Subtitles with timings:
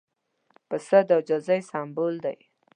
[0.69, 2.37] پسه د عاجزۍ سمبول دی.